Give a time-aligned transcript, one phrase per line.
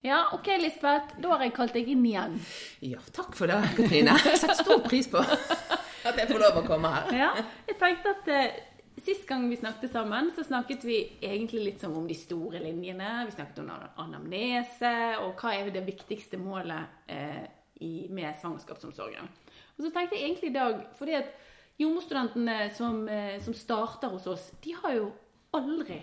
[0.00, 1.18] Ja, OK, Lisbeth.
[1.20, 2.38] Da har jeg kalt deg inn igjen.
[2.80, 4.14] Ja, takk for det, Katrine.
[4.24, 5.20] Jeg setter stor pris på
[6.08, 7.10] at jeg får lov å komme her.
[7.18, 7.30] Ja,
[7.68, 8.60] jeg tenkte at eh,
[9.00, 13.22] Sist gang vi snakket sammen, så snakket vi egentlig litt som om de store linjene.
[13.24, 13.70] Vi snakket om
[14.02, 14.90] anamnese,
[15.22, 17.46] og hva er det viktigste målet eh,
[17.80, 19.30] i, med svangerskapsomsorgen.
[19.78, 21.32] Og så tenkte jeg egentlig i dag, fordi at
[21.80, 25.08] jordmorstudentene som, eh, som starter hos oss, de har jo
[25.56, 26.02] aldri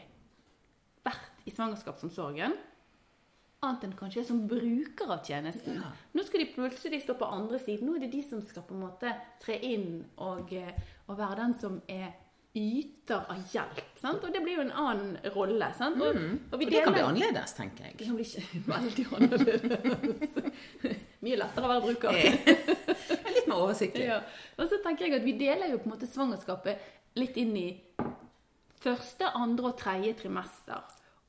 [1.05, 2.57] vært i svangerskapsomsorgen.
[3.65, 5.79] Annet enn kanskje som bruker av tjenesten.
[5.81, 5.87] Ja.
[6.13, 7.87] Nå skal de plutselig stå på andre siden.
[7.89, 10.75] Nå er det de som skal på en måte tre inn og, eh,
[11.07, 12.11] og være den som er
[12.57, 13.81] yter av hjelp.
[14.01, 14.23] Sant?
[14.25, 15.71] Og det blir jo en annen rolle.
[15.77, 15.97] Sant?
[16.01, 16.39] Og, Mm.
[16.51, 17.97] og vi Og det kan bli annerledes, tenker jeg.
[17.97, 18.25] Det kan bli
[18.73, 20.37] veldig annerledes.
[21.21, 22.11] Mye lettere å være bruker.
[22.13, 24.05] Litt mer oversiktlig.
[24.13, 24.21] Ja.
[24.57, 26.77] Og så tenker jeg at vi deler jo på en måte svangerskapet
[27.17, 27.67] litt inn i
[28.81, 30.81] første, andre og tredje trimester.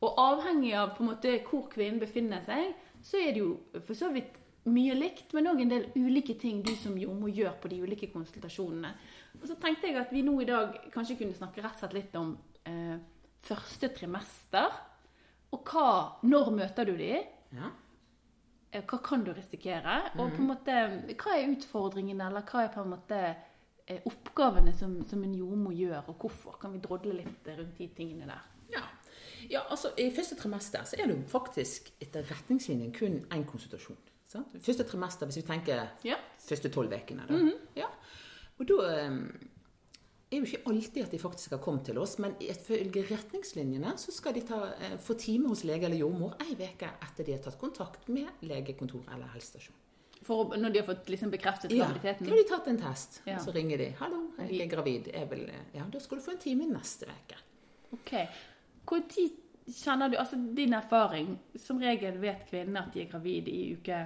[0.05, 3.55] Og avhengig av på en måte hvor kvinnen befinner seg, så er det jo
[3.87, 4.37] for så vidt
[4.69, 8.11] mye likt, men òg en del ulike ting du som jordmor gjør på de ulike
[8.13, 8.91] konsultasjonene.
[9.41, 11.97] Og så tenkte jeg at vi nå i dag kanskje kunne snakke rett og slett
[11.97, 12.35] litt om
[12.69, 12.97] eh,
[13.49, 14.75] første trimester.
[15.57, 15.87] Og hva,
[16.29, 17.15] når møter du de?
[17.57, 17.71] Ja.
[18.71, 19.95] Eh, Hva kan du risikere?
[20.19, 20.75] Og på en måte,
[21.17, 23.21] hva er utfordringene, eller hva er på en måte
[23.89, 26.59] eh, oppgavene som, som en jordmor gjør, og hvorfor?
[26.61, 28.45] Kan vi drodle litt rundt de tingene der?
[28.75, 28.85] Ja.
[29.51, 33.97] Ja, altså I første trimester så er det jo faktisk etter retningslinjen kun én konsultasjon.
[34.29, 34.57] Sant?
[34.61, 36.17] Første trimester, hvis vi tenker Ja.
[36.39, 37.27] første tolv ukene.
[37.29, 37.53] da.
[37.77, 37.87] ja.
[38.59, 39.11] Og da eh,
[40.31, 44.13] er jo ikke alltid at de faktisk har kommet til oss, men ifølge retningslinjene så
[44.13, 47.41] skal de ta, eh, få time hos lege eller jordmor ei uke etter de har
[47.47, 49.75] tatt kontakt med legekontor eller helsestasjon.
[50.27, 52.27] For når de har fått liksom bekreftet Ja, graviditeten?
[52.27, 53.39] da har de tatt en test, Ja.
[53.39, 53.95] så ringer de.
[53.99, 57.37] 'Hallo, jeg er gravid.' Jeg vil, ja, da skal du få en time neste uke.
[57.93, 58.29] Ok.
[58.89, 59.35] Hvor tid
[59.69, 63.99] kjenner du Altså din erfaring Som regel vet kvinnene at de er gravide i uke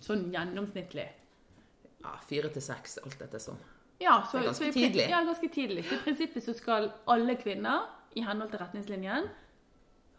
[0.00, 1.06] sånn gjennomsnittlig.
[2.04, 3.56] Ja, fire til seks, alt etter som.
[4.00, 5.06] Ja, så, Det er ganske så tidlig.
[5.10, 5.84] Ja, ganske tidlig.
[5.88, 9.28] Så i prinsippet så skal alle kvinner, i henhold til retningslinjen,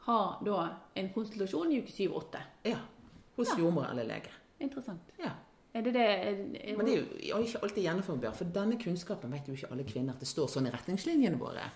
[0.07, 0.57] ha da
[0.97, 2.41] en konsultasjon i uke 7-8.
[2.73, 2.79] Ja.
[3.37, 3.59] Hos Ja.
[3.61, 4.33] jordmor eller lege.
[4.59, 5.13] Interessant.
[5.21, 5.31] Ja.
[5.73, 9.31] Er det det er, er, Men det er jo ikke alltid gjennomførbart, for denne kunnskapen
[9.31, 11.69] vet jo ikke alle kvinner at det står sånn i retningslinjene våre.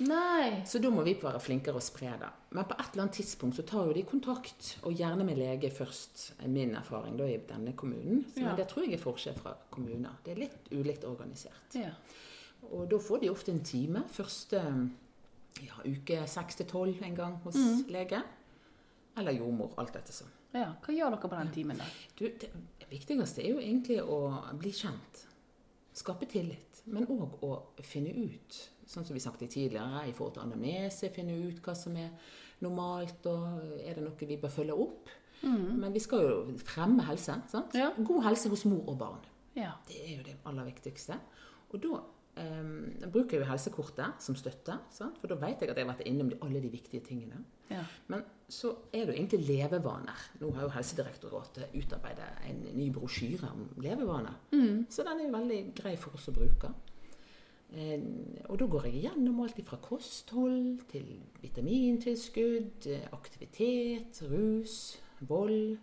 [0.00, 0.62] Nei.
[0.66, 2.28] Så da må vi være flinkere å spre det.
[2.50, 5.70] Men på et eller annet tidspunkt så tar jo de kontakt, og gjerne med lege
[5.70, 8.24] først, er min erfaring da i denne kommunen.
[8.34, 8.48] Så, Ja.
[8.48, 10.16] Men det tror jeg er forskjell fra kommuner.
[10.24, 11.74] Det er litt ulikt organisert.
[11.78, 11.92] Ja.
[12.72, 14.60] Og da får de ofte en time første
[15.62, 17.84] ja, uke seks til tolv en gang hos Mm.
[17.88, 18.22] lege.
[19.16, 20.30] Eller jordmor, alt etter sånn.
[20.54, 20.74] ja.
[20.82, 21.84] Hva gjør dere på den timen, da?
[22.16, 22.50] Du, det
[22.90, 25.26] viktigste er jo egentlig å bli kjent.
[25.94, 26.73] Skape tillit.
[26.86, 27.50] Men òg å
[27.82, 28.56] finne ut,
[28.86, 32.10] sånn som vi snakket tidligere, i forhold til anamnese, finne ut hva som er
[32.64, 35.12] normalt, og er det noe vi bør følge opp.
[35.44, 37.34] Men vi skal jo fremme helse.
[37.50, 37.74] sant?
[37.76, 37.90] Ja.
[37.98, 39.24] God helse hos mor og barn.
[39.56, 39.74] Ja.
[39.88, 41.18] Det er jo det aller viktigste.
[41.70, 41.98] Og da
[42.36, 45.18] eh, bruker jeg jo helsekortet som støtte, sant?
[45.20, 47.44] for da vet jeg at jeg har vært innom alle de viktige tingene.
[47.70, 47.84] ja.
[48.08, 50.24] Men så er det jo egentlig levevaner.
[50.40, 54.34] Nå har jo Helsedirektoratet utarbeidet en ny brosjyre om levevaner.
[54.92, 56.68] Så den er jo veldig grei for oss å bruke.
[57.72, 58.02] Eh,
[58.48, 61.08] og da går jeg gjennom alt fra kosthold til
[61.42, 65.78] vitamintilskudd, aktivitet, rus, vold,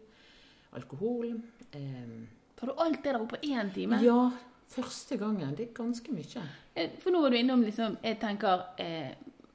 [0.78, 1.34] alkohol.
[1.72, 3.98] Tar Får du alt det der oppe på én time?
[4.06, 4.22] ja,
[4.72, 5.56] første gangen.
[5.58, 6.44] Det er ganske mye.
[6.76, 9.12] Eh, For nå var du innom liksom Jeg tenker eh,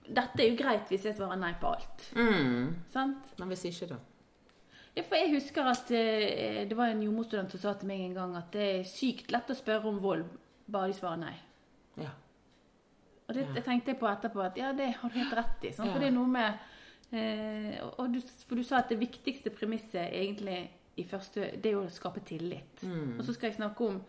[0.06, 2.04] Dette er jo greit hvis jeg svarer nei på alt.
[2.92, 3.32] Sant?
[3.40, 3.96] Men hvis ikke, da?
[4.96, 8.14] Ja, for jeg husker at eh, det var en jordmorstudent som sa til meg en
[8.14, 10.22] gang at det er sykt lett å spørre om vold,
[10.72, 11.34] bare de svarer nei.
[12.00, 12.12] Ja.
[13.28, 13.60] Og det, Ja.
[13.66, 15.72] tenkte jeg på etterpå at ja, det har du helt rett i.
[15.72, 15.90] Sant?
[15.90, 16.04] For Ja.
[16.06, 16.58] det er noe med
[17.12, 21.72] eh, og- du, For du sa at det viktigste premisset egentlig i første Det er
[21.72, 22.82] jo å skape tillit.
[22.82, 23.18] Mm.
[23.18, 24.00] Og så skal jeg snakke om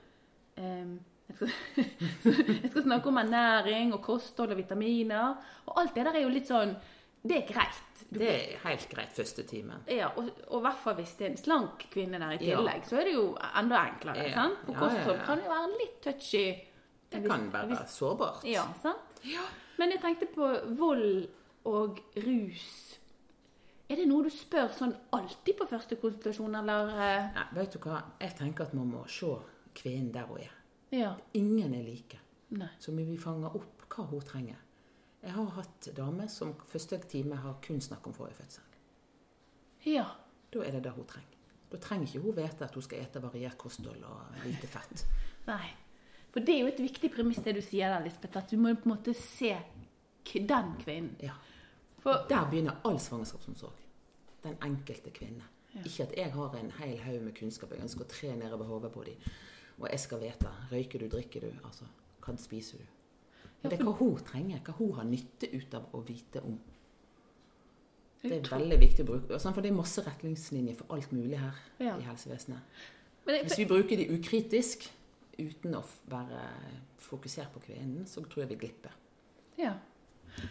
[0.58, 1.52] jeg, skal,
[2.64, 5.36] jeg skal snakke om ernæring og kosthold og vitaminer.
[5.68, 6.76] Og alt det der er jo litt sånn
[7.28, 7.84] Det er greit.
[8.10, 9.82] Du, Det er helt greit første time.
[9.92, 12.56] ja, og, i hvert fall hvis det er en slank kvinne der i Ja.
[12.62, 13.26] tillegg, så er det jo
[13.60, 14.28] enda enklere.
[14.30, 14.34] Ja.
[14.34, 14.60] sant?
[14.66, 15.26] For Ja, kosthold ja, ja.
[15.26, 16.46] kan jo være litt touchy.
[17.12, 18.44] Det Hvis- kan være hvis- sårbart.
[18.46, 19.22] Ja, sant?
[19.78, 21.28] Men jeg tenkte på vold
[21.66, 22.98] og rus.
[23.90, 27.80] Er det noe du spør sånn alltid på første konsultasjon, eller eh, Nei, vet du
[27.80, 28.02] hva?
[28.22, 29.26] Jeg tenker at man må se
[29.78, 30.54] kvinnen der hun er.
[30.92, 31.14] Ja.
[31.38, 32.20] Ingen er like.
[32.50, 32.70] Nei.
[32.80, 34.60] Så vi fange opp hva hun trenger.
[35.24, 38.78] Jeg har hatt damer som første time har kun snakket om forrige fødsel.
[39.88, 40.06] Ja.
[40.54, 41.34] Da er det det hun trenger.
[41.72, 45.04] Da trenger ikke hun vite at hun skal ete variert kosthold og lite fett.
[45.52, 45.66] Nei.
[46.32, 48.74] For det er jo et viktig premiss det du sier der, Lisbeth, at du må
[48.76, 49.56] på en måte se
[50.28, 51.16] den kvinnen.
[51.24, 51.36] Ja.
[52.04, 53.84] For Der begynner all svangerskapsomsorg.
[54.44, 55.44] Den enkelte kvinne.
[55.86, 58.92] Ikke at jeg har en hel haug med kunnskap jeg ønsker å tre nedover hodet
[58.94, 59.28] på dem.
[59.80, 60.52] Og jeg skal vite.
[60.72, 61.52] Røyker du, drikker du?
[61.64, 61.86] Altså,
[62.26, 62.84] hva spiser du?
[63.62, 66.58] Men det er hva hun trenger, hva hun har nytte ut av å vite om.
[68.22, 69.40] Det er veldig viktig å bruke.
[69.40, 71.98] sånn, For det er masse retningslinjer for alt mulig her Ja.
[71.98, 72.60] i helsevesenet.
[73.26, 74.90] Hvis vi bruker de ukritisk,
[75.38, 76.42] uten å være
[76.98, 78.92] fokusert på kvinnen, så tror jeg vi glipper.
[79.58, 79.74] Ja.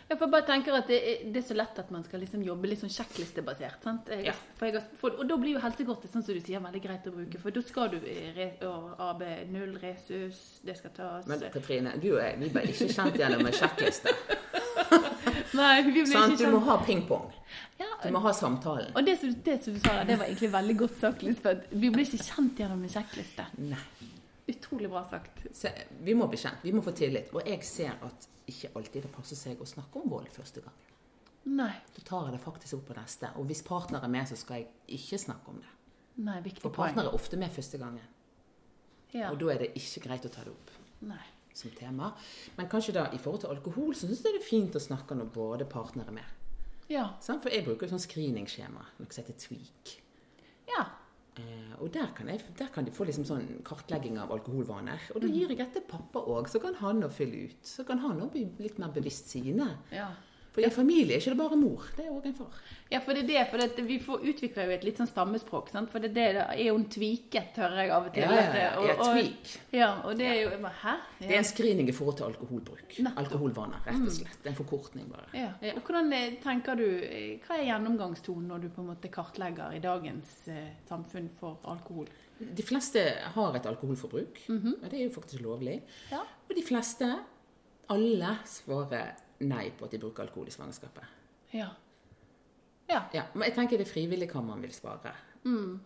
[0.08, 2.42] Jeg får bare tenker at det er, det er så lett at man skal liksom
[2.46, 3.86] jobbe litt sånn sjekklistebasert.
[4.24, 4.34] Ja.
[4.62, 7.40] og da blir jo helsekortet sånn som du sier, veldig greit å bruke.
[7.42, 12.40] For da skal du re, AB0, resus, det skal tas Men Katrine, du og jeg
[12.42, 14.14] vi ble ikke kjent gjennom en sjekkliste.
[15.56, 17.30] Nei, vi ble sånn, ikke Du må ha ping-pong.
[17.80, 18.92] Ja, Du må ha samtalen.
[18.96, 21.72] og det som, det som du sa det var egentlig veldig godt sagt, Lisbeth.
[21.72, 23.48] Vi ble ikke kjent gjennom en sjekkliste.
[23.62, 23.82] Nei.
[24.48, 25.46] Utrolig bra sagt.
[25.56, 25.68] Så
[26.06, 26.62] vi må bli kjent.
[26.62, 27.32] Vi må få tillit.
[27.34, 30.74] Og jeg ser at ikke alltid det passer seg å snakke om vold første gang.
[31.46, 31.72] Nei.
[31.96, 33.30] Da tar jeg det faktisk opp på neste.
[33.40, 35.72] Og hvis partner er med, så skal jeg ikke snakke om det.
[36.26, 36.94] Nei, viktig For poeng.
[36.94, 38.06] partner er ofte med første gangen.
[39.14, 39.30] Ja.
[39.32, 40.70] Og da er det ikke greit å ta det opp
[41.06, 41.20] Nei.
[41.54, 42.12] som tema.
[42.56, 45.14] Men kanskje da i forhold til alkohol, så syns jeg det er fint å snakke
[45.18, 46.34] når både partner er med.
[46.88, 47.08] Ja.
[47.22, 49.96] For jeg bruker sånn screeningskjema, noe som heter Tweak.
[50.70, 50.86] Ja.
[51.36, 55.10] Eh, og der kan, jeg, der kan de få liksom sånn kartlegging av alkoholvaner.
[55.14, 57.58] Og da gir jeg dette pappa òg, så kan han nå fylle ut.
[57.66, 59.74] Så kan han nå bli litt mer bevisst sine.
[59.92, 60.08] ja.
[60.56, 62.60] For i en familie er ikke det bare mor, det er òg en far.
[62.88, 65.68] Ja, for det er det, for det, vi får utvikla jo et litt sånn stammespråk,
[65.68, 65.90] sant?
[65.92, 68.22] for det, det, er jo en tviket, hører jeg av og til.
[68.24, 69.50] Ja, ja, det- ja, og, ja, og, tweak.
[69.76, 70.94] ja, og det er jo Hæ?
[71.18, 72.96] Det er en screening i forhold til alkoholbruk.
[73.20, 74.38] Alkoholvaner, rett og slett.
[74.40, 75.28] Det er en forkortning, bare.
[75.36, 75.50] Ja.
[75.74, 79.76] Og hvordan eh, tenker du, eh, Hva er gjennomgangstonen når du på en måte kartlegger
[79.76, 82.08] i dagens eh, samfunn for alkohol?
[82.38, 83.04] De fleste
[83.36, 85.82] har et alkoholforbruk, og det er jo faktisk lovlig.
[86.10, 86.24] Ja.
[86.48, 87.12] Og de fleste,
[87.92, 91.04] alle, svarer nei på at de bruker alkohol i svangerskapet.
[91.52, 91.68] Ja.
[92.88, 93.02] Ja.
[93.12, 95.12] Ja, men jeg tenker det er frivillig hva man vil svare.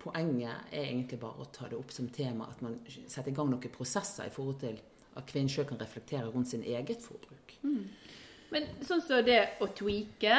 [0.00, 3.50] Poenget er egentlig bare å ta det opp som tema, at man setter i gang
[3.52, 4.78] noen prosesser i forhold til
[5.18, 7.56] at kvinnen selv kan reflektere rundt sin eget forbruk.
[8.50, 10.38] Men sånn som det å tweake,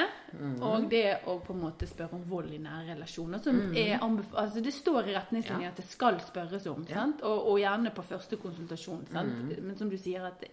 [0.66, 4.34] og det å på en måte spørre om vold i nære relasjoner som er anbef
[4.36, 5.70] altså Det står i retningslinjer Ja.
[5.70, 6.84] at det skal spørres om?
[7.22, 9.06] Og, og gjerne på første konsultasjon.
[9.14, 9.62] Sant?
[9.62, 10.44] Men som du sier, at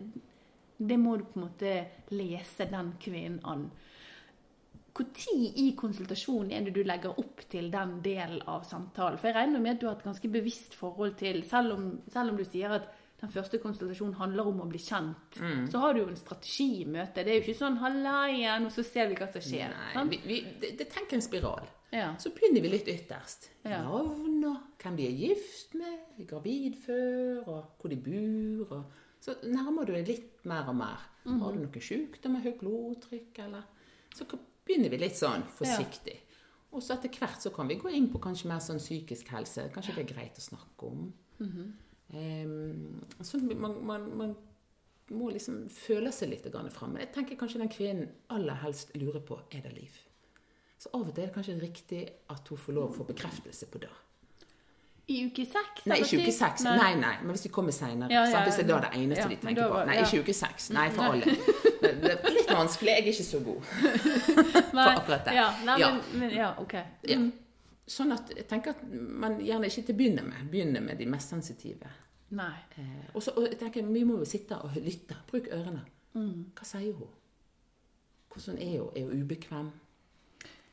[0.78, 1.74] det, må du på en måte
[2.14, 3.68] lese den kvinnen an.
[4.98, 9.18] Når i konsultasjonen er det du legger opp til den delen av samtalen?
[9.20, 12.32] For jeg regner med at du har et ganske bevisst forhold til Selv om, selv
[12.32, 12.88] om du sier at
[13.20, 15.38] den første konsultasjonen handler om å bli kjent,
[15.70, 17.24] så har du jo en strategi i møtet.
[17.26, 19.74] Det er jo ikke sånn 'halla igjen', og så ser vi hva som skjer.
[19.74, 21.66] Nei, vi, vi, det, det tenker en spiral.
[21.90, 22.12] Ja.
[22.20, 23.50] Så begynner vi litt ytterst.
[23.64, 23.82] Ja.
[23.82, 25.98] Navn og hvem de er gift med,
[26.28, 28.76] gravid før, og hvor de bor.
[28.76, 31.04] Og så nærmer du deg litt mer og mer.
[31.24, 31.40] Mhm.
[31.42, 33.62] Har du noen sykdom, høyt blodtrykk, eller
[34.14, 34.24] Så
[34.64, 36.16] begynner vi litt sånn forsiktig.
[36.72, 39.70] Og så etter hvert så kan vi gå inn på kanskje mer sånn psykisk helse.
[39.72, 41.12] Kanskje det er greit å snakke om.
[41.38, 42.44] Mm -hmm.
[42.44, 44.36] um, så man, man, man
[45.10, 46.96] må liksom føle seg litt fram.
[46.96, 49.98] Jeg tenker kanskje den kvinnen aller helst lurer på er det liv.
[50.78, 53.66] Så av og til er det kanskje riktig at hun får lov å få bekreftelse
[53.66, 53.90] på det.
[55.08, 55.86] I uke seks?
[55.88, 56.64] Nei, ikke uke seks.
[56.66, 58.12] Nei, nei, men hvis de kommer seinere.
[58.12, 59.88] Ja, ja, hvis det er da det eneste Ja, de tenker var, på.
[59.88, 60.68] Nei, ikke uke seks.
[60.76, 61.22] Nei, for Nei.
[61.22, 61.36] alle.
[61.78, 62.90] Det er litt vanskelig.
[62.90, 63.68] Jeg er ikke så god
[64.74, 65.34] for akkurat det.
[65.36, 65.76] Ja, nei.
[65.78, 66.74] Men, men, ja ok.
[67.08, 67.18] Ja.
[67.88, 71.06] Sånn at jeg tenker at man gjerne ikke til å begynne med begynner med de
[71.08, 71.92] mest sensitive.
[72.36, 72.56] Nei.
[72.76, 75.16] Eh, og så og jeg tenker Vi må jo sitte og lytte.
[75.30, 75.86] Bruk ørene.
[76.18, 76.50] Mm.
[76.58, 77.14] Hva sier hun?
[78.34, 78.90] Hvordan er hun?
[78.92, 79.70] Er hun ubekvem?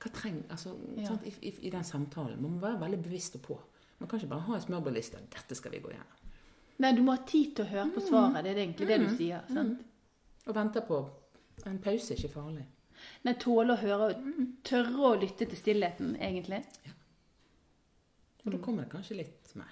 [0.02, 2.42] Hva trenger altså, sant, i, i, I den samtalen.
[2.42, 3.62] Man må være veldig bevisst og på.
[4.06, 5.18] Man kan ikke bare ha en smørbrødliste.
[5.34, 6.22] 'Dette skal vi gå gjennom.'
[6.84, 8.08] Nei, du må ha tid til å høre på Mm.
[8.08, 8.44] svaret.
[8.44, 9.42] Det er egentlig det du sier.
[9.50, 9.80] sant?
[10.46, 10.98] Og vente på
[11.66, 12.66] en pause er ikke farlig.
[13.24, 14.10] Nei, tåle å høre
[14.64, 16.62] tørre å lytte til stillheten, egentlig.
[18.46, 19.72] Og da kommer det kanskje litt mer.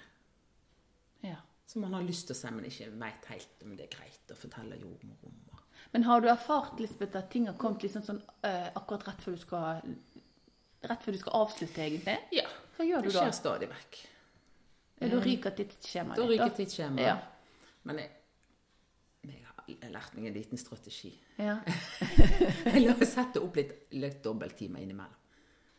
[1.22, 1.36] Ja.
[1.66, 4.30] Som man har lyst til å si, men ikke veit helt om det er greit
[4.34, 5.34] å fortelle jordmor om.
[5.92, 9.36] Men har du erfart, Lisbeth, at ting har kommet liksom sånn eh, akkurat rett før
[9.36, 9.82] du skal
[10.84, 12.18] Rett før du skal avslutte, egentlig?
[12.32, 12.44] Ja,
[12.76, 13.22] Hva gjør det du da?
[13.24, 14.06] skjer stadig vekk.
[15.00, 17.06] Ja, da ryker tidsskjemaet Da ryker tidsskjemaet.
[17.06, 17.16] Ja.
[17.84, 18.10] Men jeg,
[19.66, 21.10] jeg har lært meg en liten strategi.
[21.40, 21.58] Ja.
[22.74, 25.20] Jeg setter sette opp litt, litt dobbelttimer innimellom.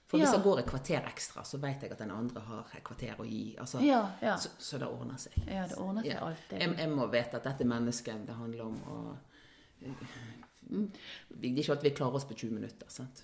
[0.06, 2.84] For hvis det går et kvarter ekstra, så vet jeg at den andre har et
[2.86, 3.56] kvarter å gi.
[3.58, 3.80] Altså.
[4.38, 5.34] Så, så det ordner seg.
[5.50, 6.60] ja, det ordner seg alltid.
[6.62, 8.98] Jeg, jeg må vite at dette mennesket det handler om å
[9.80, 12.90] Det er ikke alltid vi klarer oss på 20 minutter.
[12.94, 13.24] sant?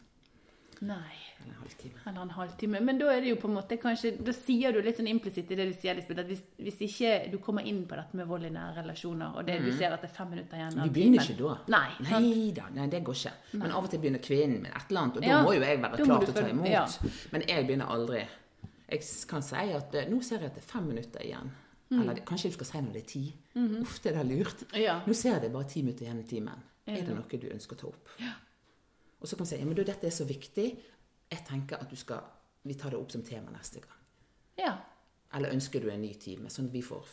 [0.81, 1.13] Nei.
[1.41, 1.99] Eller en halvtime.
[2.09, 2.79] Eller en halvtime.
[2.81, 5.51] Men da er det jo på en måte kanskje Da sier du litt sånn implisitt
[5.53, 8.25] i det du sier, Lisbeth, at hvis, hvis ikke du kommer inn på dette med
[8.29, 10.81] vold i nære relasjoner, og det, du ser at det er fem minutter igjen av
[10.81, 10.83] Mm.
[10.89, 11.37] Vi begynner timen.
[11.37, 11.77] ikke da.
[11.77, 11.89] Nei.
[12.09, 13.33] Nei da, nei, det går ikke.
[13.61, 15.61] Men av og til begynner kvinnen med et eller annet, og da Ja, må jo
[15.61, 16.67] jeg være klar til å ta imot.
[16.69, 16.85] ja.
[17.31, 18.27] Men jeg begynner aldri.
[18.91, 21.51] Jeg kan si at eh, nå ser jeg at det er fem minutter igjen.
[21.91, 22.01] Mm.
[22.01, 23.35] Eller kanskje du skal si når det er ti.
[23.55, 23.81] Mhm.
[23.81, 24.63] Ofte er det lurt.
[24.73, 25.01] Ja.
[25.05, 26.63] Nå ser jeg det bare ti minutter igjen i timen.
[26.87, 27.27] Er det noe?
[27.39, 28.09] du ønsker å ta opp?
[29.21, 30.67] Og så kan du si ja, men du, dette er så viktig.
[31.31, 32.21] Jeg tenker at du skal,
[32.63, 33.99] vi tar det opp som tema neste gang.
[34.57, 34.77] ja.
[35.33, 37.05] Eller ønsker du en ny time, sånn at vi får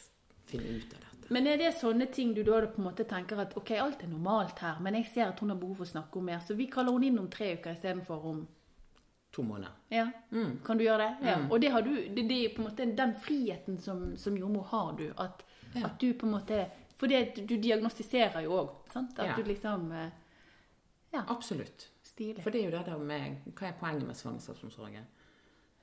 [0.50, 1.28] finne ut av dette.
[1.30, 4.08] Men er det sånne ting du da på en måte tenker at ok, alt er
[4.10, 6.56] normalt her, men jeg ser at hun har behov for å snakke om mer, så
[6.58, 8.46] vi kaller hun inn om tre uker istedenfor om
[9.30, 9.70] To måneder.
[9.90, 10.58] Ja, Mm.
[10.64, 11.26] kan du gjøre det?
[11.28, 11.36] Ja.
[11.50, 14.64] Og det har du, det, det er på en måte den friheten som, som jordmor
[14.72, 15.84] har du, at, Ja.
[15.84, 19.18] at du på en måte For det, du diagnostiserer jo òg, sant?
[19.18, 19.36] At Ja.
[19.36, 19.92] du liksom
[21.12, 21.22] Ja.
[21.28, 21.88] Absolutt.
[22.18, 22.42] Stilig.
[22.42, 25.06] For det er jo det der med Hva er poenget med svangerskapsomsorgen?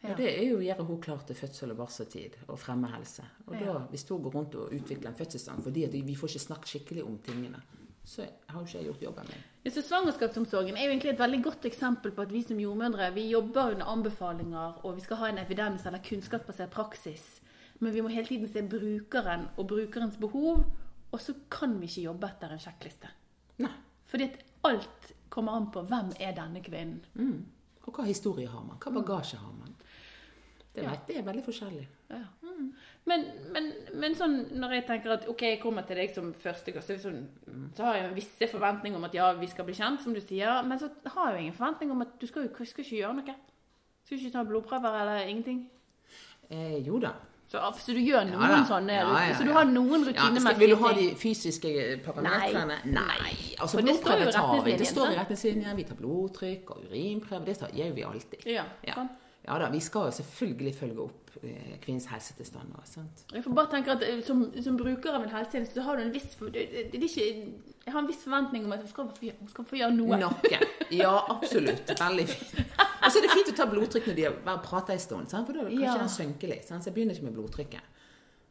[0.03, 0.09] Ja.
[0.09, 0.13] Ja.
[0.17, 3.23] Det er jo å gjøre henne klar til fødsel og barseltid og fremme helse.
[3.47, 6.73] Og da, hvis hun går rundt og utvikler en fødselsangst fordi vi får ikke snakket
[6.73, 7.61] skikkelig om tingene,
[8.05, 9.45] så har jo ikke jeg gjort jobben min.
[9.65, 13.07] Ja, så Svangerskapsomsorgen er jo egentlig et veldig godt eksempel på at vi som jordmødre
[13.15, 17.25] vi jobber under anbefalinger, og vi skal ha en evidens- eller kunnskapsbasert praksis.
[17.79, 20.67] Men vi må hele tiden se brukeren og brukerens behov,
[21.11, 23.09] og så kan vi ikke jobbe etter en sjekkliste.
[23.65, 23.73] Nei.
[24.05, 27.03] Fordi at alt kommer an på hvem er denne kvinnen.
[27.19, 27.45] Mm.
[27.85, 28.79] Og hva historie har man?
[28.81, 29.75] Hva bagasje har man?
[30.75, 30.89] Det, Ja.
[30.91, 31.85] vet, det er veldig forskjellig.
[32.09, 32.23] Ja.
[33.05, 33.21] Men,
[33.53, 33.67] men,
[34.01, 37.21] men sånn når jeg tenker at ok, jeg kommer til deg som første sånn,
[37.77, 40.19] så har jeg en visse forventninger om at ja, vi skal bli kjent, som du
[40.23, 40.63] sier.
[40.67, 43.35] Men så har jeg ingen forventning om at du skal skal ikke gjøre noe.
[44.05, 45.63] Skal ikke ta blodprøver eller ingenting.
[46.49, 47.13] Eh, jo da.
[47.47, 50.73] Så, så du gjør noen ja, sånne Ja, ja, Så du har noen rutinemessige vil
[50.73, 51.73] du ha de fysiske
[52.05, 52.79] parametrene?
[52.89, 53.35] Nei.
[53.59, 55.85] Altså, For det står jo i tar vi.
[55.85, 57.45] Tar blodtrykk og urinprøve.
[57.45, 58.49] Det gjør vi alltid.
[58.57, 59.05] Ja, Ja.
[59.47, 62.71] Ja da, vi skal jo selvfølgelig følge opp eh, kvinnens helsetilstand.
[63.33, 66.05] Jeg får bare tenke at eh, som, som bruker av en helsetjeneste, så har du
[66.07, 67.27] en viss det, det, ikke,
[67.85, 69.11] Jeg har en viss forventning om at hun skal,
[69.51, 70.17] skal få gjøre noe.
[70.23, 70.61] Noe.
[70.89, 71.93] Ja, absolutt.
[71.99, 72.65] Veldig fint.
[73.05, 75.29] Og så er det fint å ta blodtrykk når de har bare pratet en stund,
[75.29, 75.45] sant?
[75.47, 75.97] for da kan Ja.
[75.97, 76.65] den synke litt.
[76.65, 76.83] Sant?
[76.83, 77.81] Så jeg begynner ikke med blodtrykket.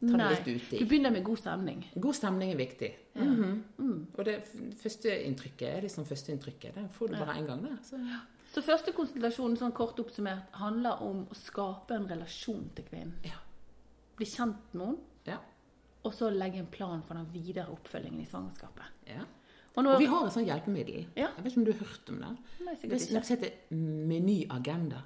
[0.01, 0.79] Ta det Nei, litt uti.
[0.79, 1.85] du begynner med god stemning.
[1.99, 2.91] God stemning er viktig.
[3.15, 4.07] Mhm.
[4.17, 4.43] Og det
[4.83, 6.73] førsteinntrykket er liksom førsteinntrykket.
[6.75, 7.61] Det får du bare én gang.
[7.63, 7.77] Det.
[7.85, 7.99] Så,
[8.55, 13.13] Så første konsultasjon, sånn kort oppsummert, handler om å skape en relasjon til kvinnen.
[13.25, 13.35] ja.
[14.17, 14.97] Bli kjent med henne,
[15.27, 15.37] Ja.
[16.05, 18.85] og så legge en plan for den videre oppfølgingen i svangerskapet.
[19.07, 19.23] ja.
[19.75, 21.05] Og nå, Og vi har et sånt hjelpemiddel.
[21.15, 21.29] Ja.
[21.35, 22.33] Jeg vet ikke om du har hørt om det?
[22.65, 25.01] Nei, Det er noe som heter Meny Agenda.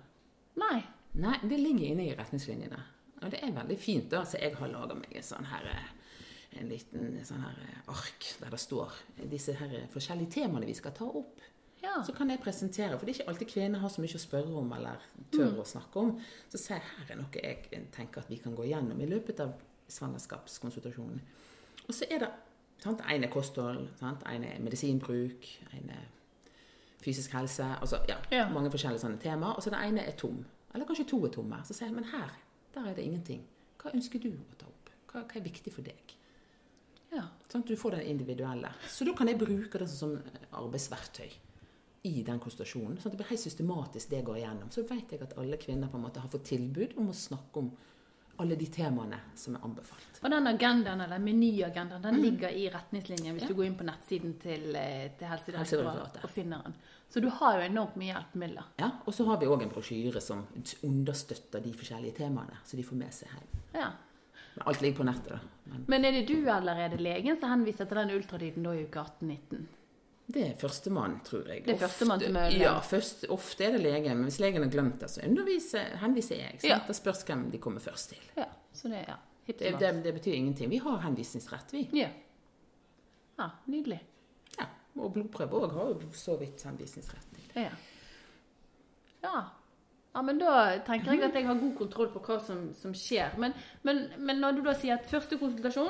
[0.62, 0.84] Nei.
[1.16, 2.80] Nei, det ligger inne i retningslinjene.
[3.24, 4.10] Og det er veldig fint.
[4.12, 7.80] da, Så jeg har laga meg en sånn her eh, en liten sånn her eh,
[7.92, 8.92] ark der det står
[9.30, 11.42] disse her eh, forskjellige temaene vi skal ta opp.
[11.82, 12.04] Ja.
[12.04, 14.54] Så kan jeg presentere, for det er ikke alltid kvinner har så mye å spørre
[14.60, 14.98] om eller
[15.32, 15.60] tør Mm.
[15.62, 16.20] å snakke om.
[16.52, 19.40] Så sier jeg her er noe jeg tenker at vi kan gå gjennom i løpet
[19.40, 19.54] av
[19.88, 21.22] svangerskapskonsultasjonen.
[21.88, 22.30] Og så er det
[22.84, 24.24] sant, En er kosthold, sant?
[24.26, 26.06] en er medisinbruk, en er
[27.02, 27.64] fysisk helse.
[27.82, 28.50] altså ja, Ja.
[28.50, 29.56] Mange forskjellige sånne temaer.
[29.56, 30.46] Og så det ene er tom.
[30.74, 31.62] Eller kanskje to er tomme.
[31.66, 32.30] Så sier jeg men her,
[32.74, 33.44] der er det ingenting.
[33.82, 34.90] Hva ønsker du å ta opp?
[35.12, 36.16] Hva, hva er viktig for deg?
[37.12, 37.24] ja.
[37.50, 38.70] Sånn at du får den individuelle.
[38.88, 40.12] Så da kan jeg bruke det som
[40.54, 41.30] arbeidsverktøy
[42.04, 43.00] i den konsultasjonen.
[43.00, 44.70] Sånn at det blir helt systematisk det jeg går igjennom.
[44.72, 47.64] Så vet jeg at alle kvinner på en måte har fått tilbud om å snakke
[47.64, 47.72] om
[48.40, 50.20] alle de temaene som er anbefalt.
[50.24, 53.48] Og den agendaen, eller menyagendaen, den ligger i retningslinjen hvis Ja.
[53.48, 56.24] du går inn på nettsiden til, eh, til Helsedirektoratet Helsedirektoratet.
[56.24, 56.76] og finner den.
[57.10, 58.64] Så du har jo enormt mye hjelpemidler.
[58.80, 60.46] Ja, Og så har vi òg en brosjyre som
[60.84, 63.64] understøtter de forskjellige temaene, så de får med seg hjem.
[63.82, 63.90] Ja.
[64.56, 65.40] Men alt ligger på nettet, da.
[65.66, 68.72] Men Men er det du eller er det legen som henviser til den ultralyden da
[68.72, 69.66] i uke 18-19?
[70.30, 71.64] Det er førstemann, tror jeg.
[71.66, 72.58] Det er førstemann til mølle.
[72.62, 74.20] Ja, først, ofte er det legen.
[74.20, 76.60] Men hvis legen har glemt det, så henviser jeg.
[76.60, 76.70] Sant?
[76.70, 76.78] Ja.
[76.86, 78.28] Det spørs hvem de kommer først til.
[78.38, 78.46] Ja,
[78.78, 79.16] så det er ja.
[79.50, 80.70] Det, det, det betyr ingenting.
[80.70, 81.88] Vi har henvisningsrett, vi.
[81.98, 82.12] Ja.
[83.40, 83.98] ja, nydelig.
[84.60, 84.68] Ja,
[85.02, 87.26] og blodprøve òg har jo så vidt henvisningsrett.
[87.34, 87.64] til.
[87.64, 87.72] Ja.
[89.26, 89.42] ja.
[90.14, 90.54] Ja, men da
[90.86, 93.34] tenker jeg at jeg har god kontroll på hva som, som skjer.
[93.42, 95.90] Men, men, men når du da sier at første konsultasjon,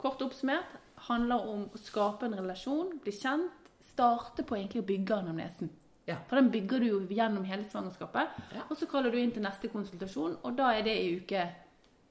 [0.00, 0.76] kort oppsummert,
[1.08, 3.50] handler om å skape en relasjon, bli kjent,
[3.92, 5.70] starte på egentlig å bygge anamnesen.
[6.06, 6.18] Ja.
[6.28, 8.34] For den bygger du jo gjennom hele svangerskapet.
[8.52, 8.64] Ja.
[8.68, 11.44] Og så kaller du inn til neste konsultasjon, og da er det i uke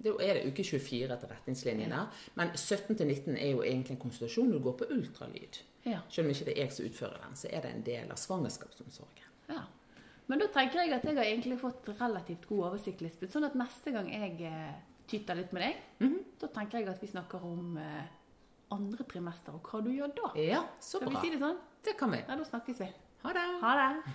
[0.03, 1.99] Da er det uke 24 etter retningslinjene.
[2.35, 5.59] Men 17 til 19 er jo egentlig en konsultasjon når du går på ultralyd.
[5.85, 5.99] Ja.
[6.09, 8.17] Selv om ikke det er jeg som utfører den, så er det en del av
[8.19, 9.29] svangerskapsomsorgen.
[9.49, 9.61] ja.
[10.27, 13.31] Men da tenker jeg at jeg har egentlig fått relativt god oversikt, Lisbeth.
[13.33, 14.73] Sånn at neste gang jeg eh,
[15.07, 16.19] tyter litt med deg, Mhm.
[16.39, 18.03] da tenker jeg at vi snakker om eh,
[18.73, 20.33] andre trimester, og hva du gjør da.
[20.41, 21.57] Ja, så Skal vi si det sånn?
[21.83, 22.21] Det kan vi.
[22.23, 22.89] Ja, da snakkes vi.
[23.23, 23.47] Ha det.
[23.63, 24.13] Ha det.